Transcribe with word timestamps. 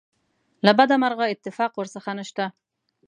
له 0.65 0.71
بده 0.77 0.95
مرغه 1.03 1.25
اتفاق 1.29 1.71
ورڅخه 1.77 2.11
نشته. 2.19 2.45